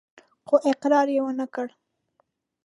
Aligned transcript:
خو 0.47 0.55
اقرار 0.71 1.07
يې 1.15 1.21
ونه 1.23 1.45
کړ. 1.53 1.67